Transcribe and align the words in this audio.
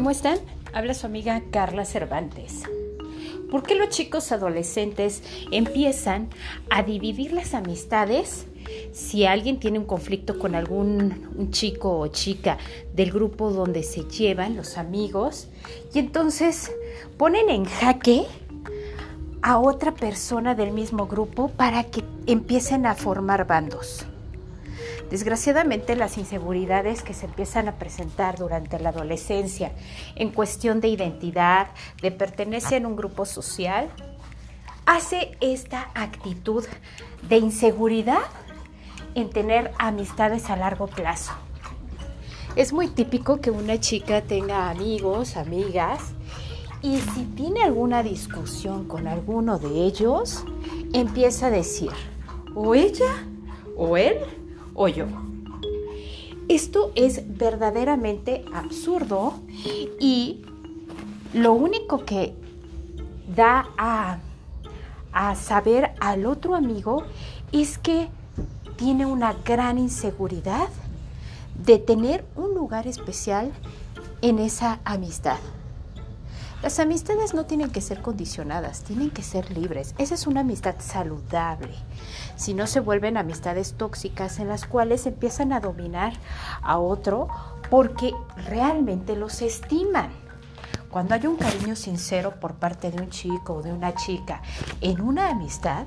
¿cómo 0.00 0.10
están? 0.10 0.38
Habla 0.72 0.94
su 0.94 1.04
amiga 1.04 1.42
Carla 1.50 1.84
Cervantes. 1.84 2.62
¿Por 3.50 3.62
qué 3.62 3.74
los 3.74 3.90
chicos 3.90 4.32
adolescentes 4.32 5.22
empiezan 5.50 6.30
a 6.70 6.82
dividir 6.82 7.34
las 7.34 7.52
amistades 7.52 8.46
si 8.92 9.26
alguien 9.26 9.60
tiene 9.60 9.78
un 9.78 9.84
conflicto 9.84 10.38
con 10.38 10.54
algún 10.54 11.50
chico 11.50 11.98
o 11.98 12.06
chica 12.06 12.56
del 12.94 13.12
grupo 13.12 13.50
donde 13.50 13.82
se 13.82 14.04
llevan 14.04 14.56
los 14.56 14.78
amigos 14.78 15.48
y 15.92 15.98
entonces 15.98 16.72
ponen 17.18 17.50
en 17.50 17.66
jaque 17.66 18.24
a 19.42 19.58
otra 19.58 19.92
persona 19.92 20.54
del 20.54 20.72
mismo 20.72 21.08
grupo 21.08 21.48
para 21.48 21.84
que 21.84 22.02
empiecen 22.24 22.86
a 22.86 22.94
formar 22.94 23.46
bandos? 23.46 24.06
Desgraciadamente 25.10 25.96
las 25.96 26.18
inseguridades 26.18 27.02
que 27.02 27.14
se 27.14 27.26
empiezan 27.26 27.66
a 27.66 27.76
presentar 27.76 28.38
durante 28.38 28.78
la 28.78 28.90
adolescencia 28.90 29.72
en 30.14 30.30
cuestión 30.30 30.80
de 30.80 30.86
identidad, 30.86 31.68
de 32.00 32.12
pertenecer 32.12 32.84
a 32.84 32.88
un 32.88 32.94
grupo 32.94 33.26
social, 33.26 33.90
hace 34.86 35.36
esta 35.40 35.90
actitud 35.94 36.64
de 37.28 37.38
inseguridad 37.38 38.22
en 39.16 39.30
tener 39.30 39.72
amistades 39.78 40.48
a 40.48 40.54
largo 40.54 40.86
plazo. 40.86 41.32
Es 42.54 42.72
muy 42.72 42.86
típico 42.86 43.40
que 43.40 43.50
una 43.50 43.80
chica 43.80 44.22
tenga 44.22 44.70
amigos, 44.70 45.36
amigas, 45.36 46.00
y 46.82 46.98
si 46.98 47.24
tiene 47.24 47.62
alguna 47.62 48.04
discusión 48.04 48.86
con 48.86 49.08
alguno 49.08 49.58
de 49.58 49.84
ellos, 49.84 50.44
empieza 50.92 51.48
a 51.48 51.50
decir, 51.50 51.90
o 52.54 52.74
ella, 52.74 53.26
o 53.76 53.96
él, 53.96 54.16
o 54.74 54.88
yo. 54.88 55.06
Esto 56.48 56.90
es 56.96 57.22
verdaderamente 57.38 58.44
absurdo 58.52 59.34
y 60.00 60.42
lo 61.32 61.52
único 61.52 62.04
que 62.04 62.34
da 63.36 63.68
a, 63.78 64.18
a 65.12 65.34
saber 65.36 65.92
al 66.00 66.26
otro 66.26 66.56
amigo 66.56 67.04
es 67.52 67.78
que 67.78 68.08
tiene 68.76 69.06
una 69.06 69.34
gran 69.44 69.78
inseguridad 69.78 70.68
de 71.64 71.78
tener 71.78 72.24
un 72.34 72.54
lugar 72.54 72.86
especial 72.86 73.52
en 74.22 74.38
esa 74.38 74.80
amistad. 74.84 75.38
Las 76.62 76.78
amistades 76.78 77.32
no 77.32 77.46
tienen 77.46 77.70
que 77.70 77.80
ser 77.80 78.02
condicionadas, 78.02 78.82
tienen 78.82 79.10
que 79.10 79.22
ser 79.22 79.50
libres. 79.50 79.94
Esa 79.96 80.14
es 80.14 80.26
una 80.26 80.40
amistad 80.40 80.74
saludable. 80.78 81.74
Si 82.36 82.52
no 82.52 82.66
se 82.66 82.80
vuelven 82.80 83.16
amistades 83.16 83.72
tóxicas 83.78 84.38
en 84.40 84.48
las 84.48 84.66
cuales 84.66 85.06
empiezan 85.06 85.54
a 85.54 85.60
dominar 85.60 86.12
a 86.60 86.78
otro 86.78 87.28
porque 87.70 88.12
realmente 88.46 89.16
los 89.16 89.40
estiman. 89.40 90.10
Cuando 90.90 91.14
hay 91.14 91.26
un 91.26 91.36
cariño 91.36 91.76
sincero 91.76 92.38
por 92.38 92.56
parte 92.56 92.90
de 92.90 93.00
un 93.00 93.08
chico 93.08 93.54
o 93.54 93.62
de 93.62 93.72
una 93.72 93.94
chica 93.94 94.42
en 94.82 95.00
una 95.00 95.30
amistad, 95.30 95.86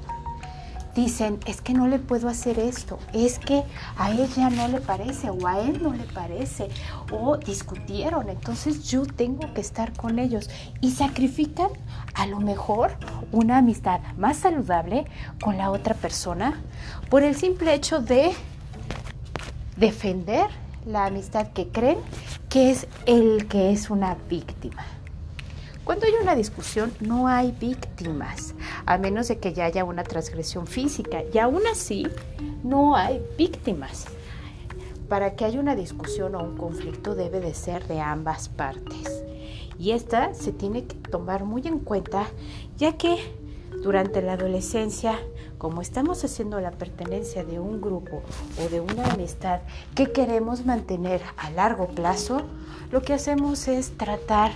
dicen, 0.96 1.40
es 1.46 1.62
que 1.62 1.74
no 1.74 1.88
le 1.88 2.00
puedo 2.00 2.30
hacer 2.30 2.60
esto, 2.60 3.00
es 3.14 3.40
que 3.40 3.64
a 3.98 4.12
ella 4.12 4.50
no 4.50 4.68
le 4.68 4.80
parece 4.80 5.30
o 5.30 5.48
a 5.48 5.60
él 5.60 5.82
no 5.82 5.94
le 5.94 6.04
parece, 6.04 6.70
o 7.12 7.38
discutieron, 7.38 8.30
entonces 8.30 8.90
yo 8.90 9.06
tengo 9.06 9.54
que 9.54 9.62
estar 9.62 9.94
con 9.94 10.20
ellos. 10.20 10.50
Y 10.82 10.92
sacrifican 10.92 11.70
a 12.14 12.28
lo 12.28 12.40
mejor 12.40 12.98
una 13.32 13.58
amistad 13.58 14.02
más 14.18 14.38
saludable 14.38 15.06
con 15.42 15.58
la 15.58 15.72
otra 15.72 15.96
persona 15.96 16.62
por 17.10 17.24
el 17.24 17.36
simple 17.36 17.74
hecho 17.74 18.00
de 18.00 18.32
defender 19.78 20.48
la 20.86 21.06
amistad 21.06 21.48
que 21.48 21.70
creen 21.70 21.98
que 22.50 22.72
es 22.72 22.88
el 23.06 23.48
que 23.48 23.72
es 23.72 23.90
una 23.90 24.16
víctima. 24.30 24.86
Cuando 25.84 26.06
hay 26.06 26.14
una 26.22 26.36
discusión 26.36 26.94
no 27.02 27.28
hay 27.28 27.52
víctimas, 27.52 28.54
a 28.86 28.98
menos 28.98 29.28
de 29.28 29.38
que 29.38 29.54
ya 29.54 29.66
haya 29.66 29.84
una 29.84 30.04
transgresión 30.04 30.68
física, 30.68 31.24
y 31.34 31.38
aún 31.38 31.62
así 31.72 32.08
no 32.64 32.96
hay 32.96 33.22
víctimas. 33.38 34.06
Para 35.10 35.36
que 35.36 35.46
haya 35.46 35.60
una 35.60 35.76
discusión 35.76 36.36
o 36.36 36.44
un 36.44 36.58
conflicto 36.58 37.16
debe 37.16 37.40
de 37.40 37.54
ser 37.54 37.88
de 37.88 38.00
ambas 38.00 38.50
partes. 38.50 39.24
Y 39.78 39.92
esta 39.92 40.34
se 40.34 40.52
tiene 40.52 40.86
que 40.86 40.96
tomar 40.96 41.44
muy 41.44 41.68
en 41.68 41.80
cuenta, 41.80 42.28
ya 42.78 42.98
que 42.98 43.18
durante 43.84 44.22
la 44.22 44.34
adolescencia, 44.34 45.20
como 45.58 45.82
estamos 45.82 46.24
haciendo 46.24 46.60
la 46.62 46.72
pertenencia 46.72 47.44
de 47.44 47.60
un 47.60 47.82
grupo 47.82 48.24
o 48.64 48.70
de 48.70 48.80
una 48.80 49.12
amistad 49.12 49.60
que 49.94 50.12
queremos 50.12 50.66
mantener 50.66 51.22
a 51.38 51.52
largo 51.52 51.88
plazo, 51.88 52.44
lo 52.92 53.02
que 53.02 53.14
hacemos 53.14 53.68
es 53.68 53.98
tratar 53.98 54.52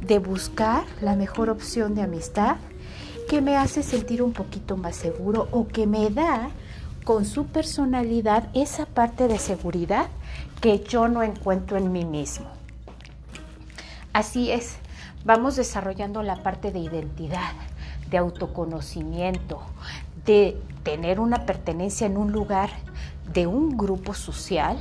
de 0.00 0.18
buscar 0.18 0.84
la 1.02 1.14
mejor 1.14 1.50
opción 1.50 1.94
de 1.94 2.02
amistad 2.02 2.56
que 3.30 3.40
me 3.40 3.56
hace 3.56 3.84
sentir 3.84 4.24
un 4.24 4.32
poquito 4.32 4.76
más 4.76 4.96
seguro 4.96 5.46
o 5.52 5.68
que 5.68 5.86
me 5.86 6.10
da 6.10 6.50
con 7.04 7.24
su 7.24 7.46
personalidad 7.46 8.48
esa 8.54 8.86
parte 8.86 9.28
de 9.28 9.38
seguridad 9.38 10.08
que 10.60 10.80
yo 10.80 11.06
no 11.06 11.22
encuentro 11.22 11.76
en 11.76 11.92
mí 11.92 12.04
mismo. 12.04 12.46
Así 14.12 14.50
es, 14.50 14.78
vamos 15.24 15.54
desarrollando 15.54 16.24
la 16.24 16.42
parte 16.42 16.72
de 16.72 16.80
identidad, 16.80 17.52
de 18.10 18.18
autoconocimiento, 18.18 19.62
de 20.26 20.60
tener 20.82 21.20
una 21.20 21.46
pertenencia 21.46 22.08
en 22.08 22.16
un 22.16 22.32
lugar 22.32 22.70
de 23.32 23.46
un 23.46 23.78
grupo 23.78 24.12
social 24.12 24.76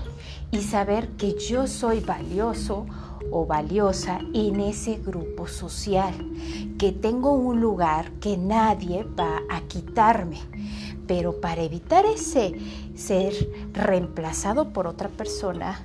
y 0.49 0.63
saber 0.63 1.09
que 1.09 1.37
yo 1.37 1.67
soy 1.67 1.99
valioso 1.99 2.87
o 3.31 3.45
valiosa 3.45 4.19
en 4.34 4.59
ese 4.59 4.95
grupo 4.97 5.47
social, 5.47 6.13
que 6.78 6.91
tengo 6.91 7.31
un 7.31 7.62
lugar 7.62 8.12
que 8.19 8.38
nadie 8.38 9.03
va 9.03 9.41
a 9.50 9.62
quitarme. 9.62 10.40
Pero 11.07 11.41
para 11.41 11.62
evitar 11.62 12.06
ese 12.06 12.53
ser 12.95 13.34
reemplazado 13.73 14.69
por 14.69 14.88
otra 14.88 15.09
persona, 15.09 15.84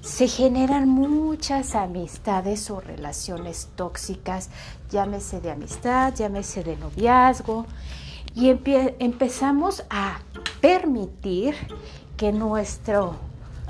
se 0.00 0.26
generan 0.26 0.88
muchas 0.88 1.76
amistades 1.76 2.70
o 2.70 2.80
relaciones 2.80 3.68
tóxicas, 3.76 4.50
llámese 4.90 5.40
de 5.40 5.52
amistad, 5.52 6.12
llámese 6.14 6.64
de 6.64 6.76
noviazgo, 6.76 7.66
y 8.34 8.48
empezamos 8.48 9.84
a 9.90 10.20
permitir 10.60 11.54
que 12.16 12.32
nuestro, 12.32 13.14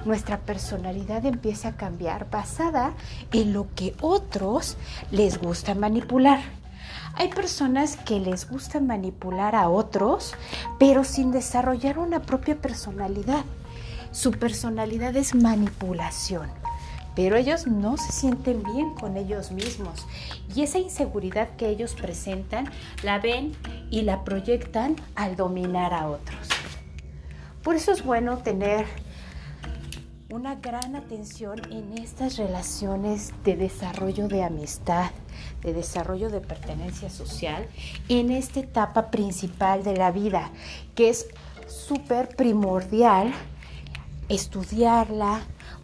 nuestra 0.05 0.39
personalidad 0.41 1.25
empiece 1.27 1.69
a 1.69 1.77
cambiar 1.77 2.31
basada 2.31 2.95
en 3.33 3.53
lo 3.53 3.69
que 3.75 3.95
otros 4.01 4.77
les 5.11 5.39
gusta 5.39 5.75
manipular. 5.75 6.41
Hay 7.15 7.29
personas 7.29 7.97
que 7.97 8.21
les 8.21 8.49
gusta 8.49 8.81
manipular 8.81 9.55
a 9.55 9.69
otros, 9.69 10.35
pero 10.79 11.05
sin 11.05 11.31
desarrollar 11.31 11.99
una 11.99 12.23
propia 12.23 12.57
personalidad. 12.57 13.45
Su 14.13 14.33
personalidad 14.33 15.15
es 15.17 15.35
manipulación, 15.35 16.51
pero 17.15 17.37
ellos 17.37 17.67
no 17.67 17.97
se 17.97 18.13
sienten 18.13 18.63
bien 18.63 18.95
con 18.95 19.17
ellos 19.17 19.53
mismos 19.53 20.07
y 20.55 20.63
esa 20.63 20.79
inseguridad 20.79 21.51
que 21.57 21.69
ellos 21.69 21.95
presentan 21.95 22.71
la 23.03 23.19
ven 23.19 23.55
y 23.91 24.03
la 24.03 24.25
proyectan 24.25 24.97
al 25.15 25.37
dominar 25.37 25.95
a 25.95 26.09
otros. 26.09 26.49
Por 27.63 27.77
eso 27.77 27.93
es 27.93 28.05
bueno 28.05 28.39
tener 28.39 28.87
una 30.33 30.55
gran 30.55 30.97
atención 30.97 31.61
en 31.71 31.99
estas 31.99 32.39
relaciones 32.39 33.35
de 33.45 33.55
desarrollo 33.55 34.29
de 34.29 34.43
amistad, 34.43 35.11
de 35.61 35.75
desarrollo 35.75 36.31
de 36.31 36.41
pertenencia 36.41 37.11
social, 37.11 37.69
en 38.09 38.31
esta 38.31 38.61
etapa 38.61 39.11
principal 39.11 39.85
de 39.85 39.95
la 39.95 40.11
vida, 40.11 40.51
que 40.95 41.11
es 41.11 41.27
súper 41.67 42.35
primordial 42.35 43.35
estudiarla, 44.31 45.43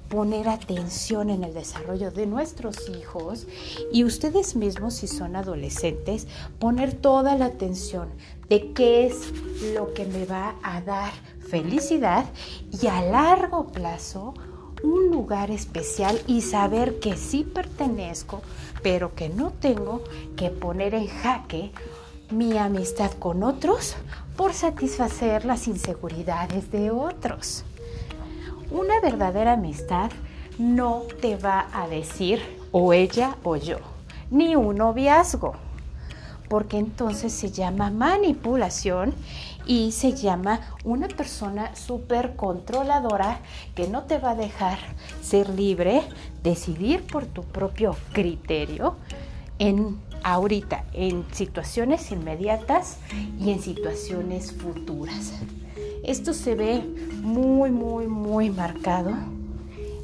poner 0.08 0.48
atención 0.48 1.28
en 1.28 1.44
el 1.44 1.52
desarrollo 1.52 2.10
de 2.10 2.26
nuestros 2.26 2.88
hijos 2.88 3.46
y 3.92 4.04
ustedes 4.04 4.56
mismos, 4.56 4.94
si 4.94 5.08
son 5.08 5.36
adolescentes, 5.36 6.26
poner 6.58 6.94
toda 6.94 7.36
la 7.36 7.44
atención 7.46 8.08
de 8.48 8.72
qué 8.72 9.06
es 9.06 9.30
lo 9.74 9.92
que 9.92 10.06
me 10.06 10.24
va 10.24 10.54
a 10.62 10.80
dar 10.80 11.12
felicidad 11.48 12.24
y 12.80 12.86
a 12.86 13.02
largo 13.02 13.66
plazo 13.66 14.34
un 14.82 15.10
lugar 15.10 15.50
especial 15.50 16.20
y 16.26 16.42
saber 16.42 16.98
que 17.00 17.16
sí 17.16 17.44
pertenezco, 17.44 18.42
pero 18.82 19.14
que 19.14 19.28
no 19.28 19.50
tengo 19.50 20.04
que 20.36 20.50
poner 20.50 20.94
en 20.94 21.08
jaque 21.08 21.72
mi 22.30 22.58
amistad 22.58 23.12
con 23.12 23.42
otros 23.42 23.96
por 24.36 24.52
satisfacer 24.52 25.44
las 25.44 25.66
inseguridades 25.66 26.70
de 26.70 26.90
otros. 26.90 27.64
Una 28.70 29.00
verdadera 29.00 29.54
amistad 29.54 30.10
no 30.58 31.02
te 31.20 31.36
va 31.36 31.68
a 31.72 31.88
decir 31.88 32.40
o 32.70 32.92
ella 32.92 33.36
o 33.42 33.56
yo, 33.56 33.78
ni 34.30 34.56
un 34.56 34.76
noviazgo. 34.76 35.54
Porque 36.48 36.78
entonces 36.78 37.32
se 37.32 37.50
llama 37.50 37.90
manipulación 37.90 39.14
y 39.66 39.92
se 39.92 40.14
llama 40.14 40.60
una 40.84 41.08
persona 41.08 41.74
súper 41.76 42.36
controladora 42.36 43.40
que 43.74 43.86
no 43.86 44.04
te 44.04 44.18
va 44.18 44.30
a 44.30 44.34
dejar 44.34 44.78
ser 45.20 45.50
libre, 45.50 46.02
decidir 46.42 47.02
por 47.02 47.26
tu 47.26 47.42
propio 47.42 47.94
criterio 48.12 48.96
en 49.58 49.98
ahorita, 50.22 50.84
en 50.94 51.24
situaciones 51.32 52.10
inmediatas 52.10 52.98
y 53.38 53.50
en 53.50 53.60
situaciones 53.60 54.52
futuras. 54.52 55.32
Esto 56.02 56.32
se 56.32 56.54
ve 56.54 56.82
muy, 57.20 57.70
muy, 57.70 58.06
muy 58.06 58.50
marcado 58.50 59.37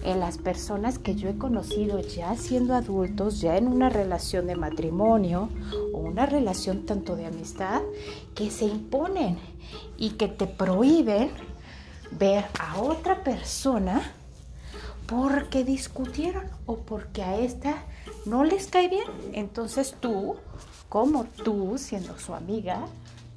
en 0.04 0.20
las 0.20 0.38
personas 0.38 0.98
que 0.98 1.14
yo 1.14 1.28
he 1.28 1.38
conocido 1.38 1.98
ya 2.00 2.36
siendo 2.36 2.74
adultos, 2.74 3.40
ya 3.40 3.56
en 3.56 3.66
una 3.68 3.88
relación 3.88 4.46
de 4.46 4.54
matrimonio 4.54 5.48
o 5.92 5.98
una 5.98 6.26
relación 6.26 6.84
tanto 6.84 7.16
de 7.16 7.26
amistad, 7.26 7.82
que 8.34 8.50
se 8.50 8.66
imponen 8.66 9.38
y 9.96 10.10
que 10.10 10.28
te 10.28 10.46
prohíben 10.46 11.30
ver 12.12 12.44
a 12.60 12.80
otra 12.80 13.24
persona 13.24 14.12
porque 15.06 15.64
discutieron 15.64 16.44
o 16.66 16.76
porque 16.76 17.22
a 17.22 17.38
esta 17.38 17.84
no 18.26 18.44
les 18.44 18.66
cae 18.68 18.88
bien. 18.88 19.06
Entonces 19.32 19.96
tú, 20.00 20.36
como 20.88 21.24
tú, 21.24 21.76
siendo 21.78 22.18
su 22.18 22.34
amiga, 22.34 22.84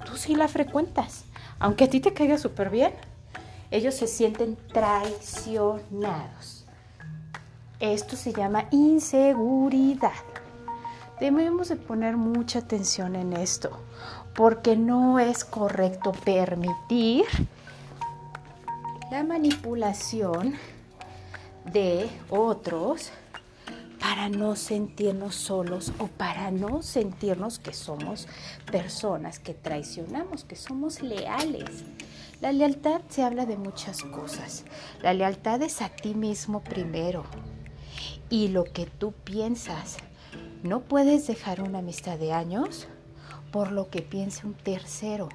tú 0.04 0.16
sí 0.16 0.34
la 0.34 0.48
frecuentas. 0.48 1.24
Aunque 1.58 1.84
a 1.84 1.90
ti 1.90 2.00
te 2.00 2.12
caiga 2.12 2.38
súper 2.38 2.70
bien, 2.70 2.92
ellos 3.70 3.94
se 3.94 4.06
sienten 4.06 4.56
traicionados. 4.72 6.57
Esto 7.80 8.16
se 8.16 8.32
llama 8.32 8.64
inseguridad. 8.72 10.10
Debemos 11.20 11.68
de 11.68 11.76
poner 11.76 12.16
mucha 12.16 12.58
atención 12.58 13.14
en 13.14 13.32
esto, 13.32 13.70
porque 14.34 14.74
no 14.74 15.20
es 15.20 15.44
correcto 15.44 16.10
permitir 16.10 17.24
la 19.12 19.22
manipulación 19.22 20.54
de 21.66 22.10
otros 22.30 23.12
para 24.00 24.28
no 24.28 24.56
sentirnos 24.56 25.36
solos 25.36 25.92
o 26.00 26.08
para 26.08 26.50
no 26.50 26.82
sentirnos 26.82 27.60
que 27.60 27.72
somos 27.72 28.26
personas 28.72 29.38
que 29.38 29.54
traicionamos, 29.54 30.42
que 30.42 30.56
somos 30.56 31.00
leales. 31.00 31.84
La 32.40 32.50
lealtad 32.50 33.02
se 33.08 33.22
habla 33.22 33.46
de 33.46 33.56
muchas 33.56 34.02
cosas. 34.02 34.64
La 35.00 35.12
lealtad 35.14 35.62
es 35.62 35.80
a 35.80 35.90
ti 35.90 36.14
mismo 36.14 36.60
primero 36.60 37.22
y 38.30 38.48
lo 38.48 38.64
que 38.64 38.86
tú 38.86 39.12
piensas. 39.24 39.98
No 40.62 40.80
puedes 40.80 41.26
dejar 41.26 41.62
una 41.62 41.78
amistad 41.78 42.18
de 42.18 42.32
años 42.32 42.88
por 43.52 43.72
lo 43.72 43.88
que 43.90 44.02
piense 44.02 44.46
un 44.46 44.54
tercero. 44.54 45.28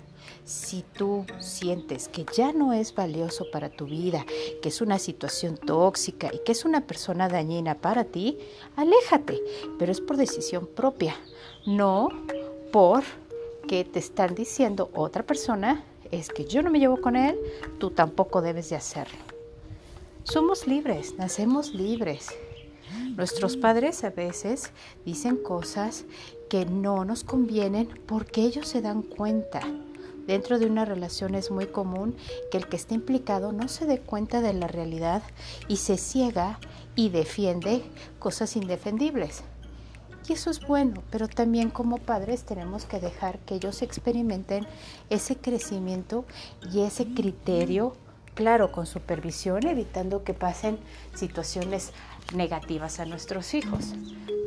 Si 0.45 0.83
tú 0.97 1.25
sientes 1.39 2.07
que 2.07 2.25
ya 2.35 2.53
no 2.53 2.73
es 2.73 2.93
valioso 2.93 3.45
para 3.51 3.69
tu 3.69 3.85
vida, 3.85 4.25
que 4.61 4.69
es 4.69 4.81
una 4.81 4.99
situación 4.99 5.57
tóxica 5.57 6.29
y 6.33 6.39
que 6.39 6.51
es 6.51 6.65
una 6.65 6.81
persona 6.81 7.27
dañina 7.27 7.75
para 7.75 8.05
ti, 8.05 8.37
aléjate, 8.75 9.41
pero 9.79 9.91
es 9.91 10.01
por 10.01 10.17
decisión 10.17 10.67
propia, 10.67 11.15
no 11.65 12.09
por 12.71 13.03
que 13.67 13.83
te 13.85 13.99
están 13.99 14.35
diciendo 14.35 14.89
otra 14.93 15.23
persona, 15.23 15.83
es 16.11 16.29
que 16.29 16.45
yo 16.45 16.61
no 16.61 16.69
me 16.69 16.79
llevo 16.79 17.01
con 17.01 17.15
él, 17.15 17.37
tú 17.79 17.89
tampoco 17.89 18.41
debes 18.41 18.69
de 18.69 18.75
hacerlo. 18.75 19.19
Somos 20.23 20.67
libres, 20.67 21.15
nacemos 21.17 21.73
libres 21.73 22.29
Nuestros 23.15 23.57
padres 23.57 24.03
a 24.03 24.09
veces 24.09 24.71
dicen 25.05 25.37
cosas 25.37 26.05
que 26.49 26.65
no 26.65 27.05
nos 27.05 27.23
convienen 27.23 27.87
porque 28.07 28.41
ellos 28.41 28.67
se 28.67 28.81
dan 28.81 29.03
cuenta. 29.03 29.61
Dentro 30.25 30.57
de 30.57 30.65
una 30.65 30.83
relación 30.83 31.35
es 31.35 31.51
muy 31.51 31.67
común 31.67 32.15
que 32.49 32.57
el 32.57 32.67
que 32.67 32.75
está 32.75 32.95
implicado 32.95 33.51
no 33.51 33.67
se 33.67 33.85
dé 33.85 33.99
cuenta 33.99 34.41
de 34.41 34.53
la 34.53 34.67
realidad 34.67 35.21
y 35.67 35.77
se 35.77 35.97
ciega 35.97 36.59
y 36.95 37.09
defiende 37.09 37.83
cosas 38.17 38.55
indefendibles. 38.55 39.43
Y 40.27 40.33
eso 40.33 40.49
es 40.49 40.65
bueno, 40.65 41.03
pero 41.11 41.27
también 41.27 41.69
como 41.69 41.97
padres 41.97 42.45
tenemos 42.45 42.85
que 42.85 42.99
dejar 42.99 43.37
que 43.39 43.55
ellos 43.55 43.83
experimenten 43.83 44.65
ese 45.11 45.35
crecimiento 45.35 46.25
y 46.71 46.81
ese 46.81 47.05
criterio, 47.13 47.95
claro, 48.33 48.71
con 48.71 48.85
supervisión, 48.85 49.65
evitando 49.67 50.23
que 50.23 50.33
pasen 50.33 50.77
situaciones 51.13 51.91
negativas 52.33 52.99
a 52.99 53.05
nuestros 53.05 53.53
hijos, 53.53 53.93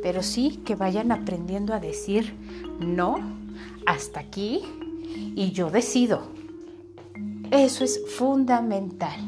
pero 0.01 0.23
sí 0.23 0.61
que 0.65 0.75
vayan 0.75 1.11
aprendiendo 1.11 1.73
a 1.73 1.79
decir 1.79 2.35
no, 2.79 3.15
hasta 3.85 4.19
aquí 4.19 4.63
y 5.35 5.51
yo 5.51 5.69
decido. 5.69 6.23
Eso 7.51 7.83
es 7.83 8.01
fundamental. 8.17 9.19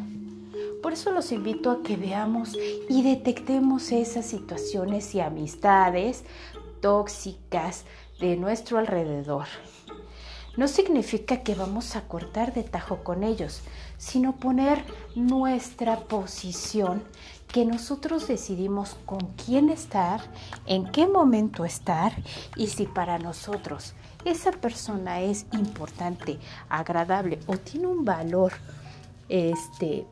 Por 0.81 0.94
eso 0.94 1.11
los 1.11 1.31
invito 1.31 1.71
a 1.71 1.83
que 1.83 1.97
veamos 1.97 2.57
y 2.89 3.03
detectemos 3.03 3.91
esas 3.91 4.25
situaciones 4.25 5.13
y 5.15 5.19
amistades 5.19 6.23
tóxicas 6.81 7.85
de 8.19 8.38
nuestro 8.38 8.77
alrededor. 8.77 9.45
No 10.57 10.67
significa 10.67 11.41
que 11.44 11.56
vamos 11.56 11.95
a 11.95 12.07
cortar 12.07 12.53
de 12.53 12.63
tajo 12.63 13.03
con 13.03 13.23
ellos, 13.23 13.61
sino 13.99 14.37
poner 14.37 14.83
nuestra 15.13 15.99
posición 15.99 17.03
que 17.51 17.65
nosotros 17.65 18.27
decidimos 18.27 18.97
con 19.05 19.19
quién 19.45 19.69
estar, 19.69 20.21
en 20.65 20.91
qué 20.91 21.07
momento 21.07 21.65
estar 21.65 22.13
y 22.55 22.67
si 22.67 22.85
para 22.85 23.19
nosotros 23.19 23.93
esa 24.25 24.51
persona 24.51 25.21
es 25.21 25.45
importante, 25.53 26.39
agradable 26.69 27.39
o 27.47 27.57
tiene 27.57 27.87
un 27.87 28.05
valor 28.05 28.53
este, 29.27 30.05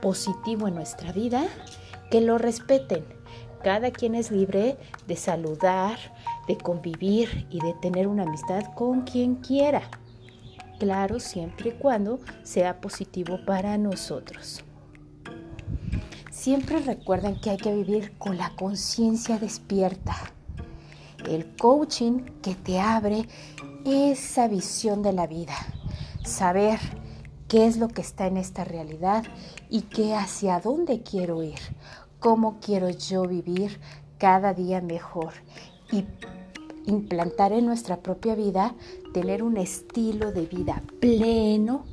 positivo 0.00 0.68
en 0.68 0.74
nuestra 0.74 1.12
vida, 1.12 1.46
que 2.10 2.20
lo 2.20 2.38
respeten. 2.38 3.04
Cada 3.62 3.90
quien 3.90 4.14
es 4.14 4.30
libre 4.30 4.78
de 5.06 5.16
saludar, 5.16 5.98
de 6.48 6.56
convivir 6.56 7.46
y 7.50 7.60
de 7.60 7.74
tener 7.74 8.06
una 8.06 8.22
amistad 8.22 8.64
con 8.74 9.02
quien 9.02 9.36
quiera. 9.36 9.82
Claro, 10.80 11.20
siempre 11.20 11.68
y 11.68 11.72
cuando 11.72 12.20
sea 12.42 12.80
positivo 12.80 13.38
para 13.44 13.76
nosotros. 13.76 14.64
Siempre 16.30 16.80
recuerden 16.80 17.38
que 17.38 17.50
hay 17.50 17.58
que 17.58 17.74
vivir 17.74 18.16
con 18.16 18.38
la 18.38 18.56
conciencia 18.56 19.38
despierta. 19.38 20.16
El 21.28 21.54
coaching 21.56 22.22
que 22.40 22.54
te 22.54 22.80
abre 22.80 23.28
esa 23.84 24.48
visión 24.48 25.02
de 25.02 25.12
la 25.12 25.26
vida. 25.26 25.52
Saber 26.24 26.80
qué 27.46 27.66
es 27.66 27.76
lo 27.76 27.88
que 27.88 28.00
está 28.00 28.26
en 28.26 28.38
esta 28.38 28.64
realidad 28.64 29.24
y 29.68 29.82
qué 29.82 30.14
hacia 30.14 30.60
dónde 30.60 31.02
quiero 31.02 31.42
ir. 31.42 31.60
Cómo 32.20 32.58
quiero 32.58 32.88
yo 32.88 33.26
vivir 33.26 33.78
cada 34.16 34.54
día 34.54 34.80
mejor. 34.80 35.34
Y 35.92 36.06
implantar 36.86 37.52
en 37.52 37.66
nuestra 37.66 37.98
propia 38.00 38.34
vida, 38.34 38.74
tener 39.12 39.42
un 39.42 39.56
estilo 39.56 40.32
de 40.32 40.46
vida 40.46 40.82
pleno, 41.00 41.84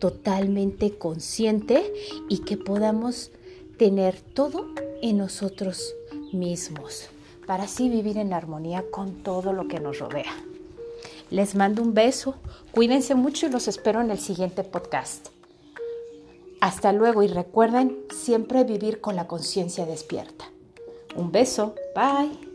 totalmente 0.00 0.96
consciente 0.98 1.92
y 2.28 2.38
que 2.38 2.56
podamos 2.56 3.30
tener 3.78 4.20
todo 4.20 4.66
en 5.02 5.18
nosotros 5.18 5.94
mismos 6.32 7.08
para 7.46 7.64
así 7.64 7.88
vivir 7.88 8.18
en 8.18 8.32
armonía 8.32 8.84
con 8.90 9.22
todo 9.22 9.52
lo 9.52 9.68
que 9.68 9.80
nos 9.80 9.98
rodea. 9.98 10.34
Les 11.30 11.54
mando 11.54 11.82
un 11.82 11.94
beso, 11.94 12.36
cuídense 12.70 13.14
mucho 13.14 13.46
y 13.46 13.50
los 13.50 13.68
espero 13.68 14.00
en 14.00 14.10
el 14.10 14.18
siguiente 14.18 14.62
podcast. 14.62 15.28
Hasta 16.60 16.92
luego 16.92 17.22
y 17.22 17.28
recuerden 17.28 17.98
siempre 18.10 18.64
vivir 18.64 19.00
con 19.00 19.16
la 19.16 19.26
conciencia 19.26 19.84
despierta. 19.84 20.46
Un 21.16 21.30
beso, 21.30 21.74
bye. 21.94 22.53